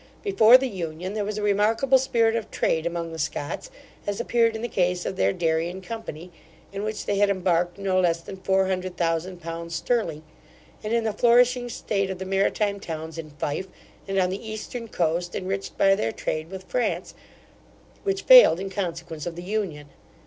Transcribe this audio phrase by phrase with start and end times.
[0.23, 3.69] Before the union, there was a remarkable spirit of trade among the Scots,
[4.07, 6.31] as appeared in the case of their Darien company,
[6.73, 10.23] in which they had embarked no less than four hundred thousand pounds sterling;
[10.83, 13.67] and in the flourishing state of the maritime towns in Fife,
[14.07, 17.13] and on the eastern coast, enriched by their trade with France,
[18.03, 19.87] which failed in consequence of the union.